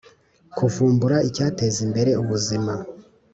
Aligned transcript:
kuvumbura 0.57 1.17
icyateza 1.27 1.79
imbere 1.87 2.11
ubuzima 2.21 2.73